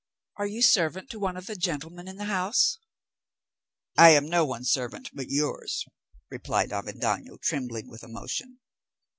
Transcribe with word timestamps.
"Are 0.37 0.47
you 0.47 0.63
servant 0.63 1.11
to 1.11 1.19
one 1.19 1.37
of 1.37 1.45
the 1.45 1.55
gentlemen 1.55 2.07
in 2.07 2.17
the 2.17 2.23
house?" 2.25 2.79
"I 3.99 4.09
am 4.09 4.27
no 4.27 4.43
one's 4.47 4.71
servant 4.71 5.11
but 5.13 5.29
yours," 5.29 5.85
replied 6.31 6.71
Avendaño, 6.71 7.39
trembling 7.39 7.87
with 7.87 8.01
emotion. 8.03 8.61